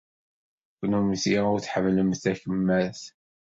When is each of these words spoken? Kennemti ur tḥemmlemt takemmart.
Kennemti 0.77 1.37
ur 1.51 1.59
tḥemmlemt 1.59 2.21
takemmart. 2.23 3.01